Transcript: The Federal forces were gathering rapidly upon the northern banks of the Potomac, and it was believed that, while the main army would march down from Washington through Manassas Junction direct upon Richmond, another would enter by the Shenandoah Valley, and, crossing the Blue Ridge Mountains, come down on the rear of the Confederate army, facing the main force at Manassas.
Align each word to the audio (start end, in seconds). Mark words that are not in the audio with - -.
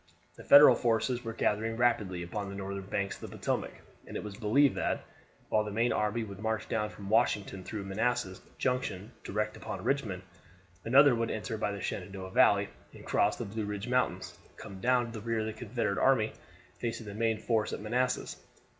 The 0.35 0.43
Federal 0.43 0.73
forces 0.73 1.23
were 1.23 1.31
gathering 1.33 1.77
rapidly 1.77 2.23
upon 2.23 2.49
the 2.49 2.55
northern 2.55 2.87
banks 2.89 3.21
of 3.21 3.29
the 3.29 3.37
Potomac, 3.37 3.71
and 4.07 4.17
it 4.17 4.23
was 4.23 4.35
believed 4.35 4.73
that, 4.77 5.05
while 5.49 5.63
the 5.63 5.69
main 5.69 5.93
army 5.93 6.23
would 6.23 6.39
march 6.39 6.67
down 6.67 6.89
from 6.89 7.07
Washington 7.07 7.63
through 7.63 7.83
Manassas 7.83 8.41
Junction 8.57 9.11
direct 9.23 9.55
upon 9.57 9.83
Richmond, 9.83 10.23
another 10.83 11.13
would 11.13 11.29
enter 11.29 11.55
by 11.55 11.71
the 11.71 11.81
Shenandoah 11.81 12.31
Valley, 12.31 12.69
and, 12.95 13.05
crossing 13.05 13.45
the 13.47 13.53
Blue 13.53 13.65
Ridge 13.65 13.87
Mountains, 13.89 14.35
come 14.57 14.81
down 14.81 15.05
on 15.05 15.11
the 15.11 15.21
rear 15.21 15.41
of 15.41 15.45
the 15.45 15.53
Confederate 15.53 15.99
army, 15.99 16.33
facing 16.79 17.05
the 17.05 17.13
main 17.13 17.37
force 17.37 17.71
at 17.71 17.79
Manassas. 17.79 18.37